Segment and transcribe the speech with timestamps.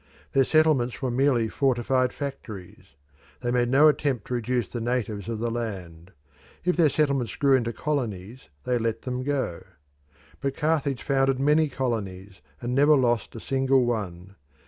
[0.31, 2.95] Their settlements were merely fortified factories;
[3.41, 6.09] they made no attempt to reduce the natives of the land.
[6.65, 9.61] If their settlements grew into colonies, they let them go.
[10.39, 14.33] But Carthage founded many colonies and never lost a single one.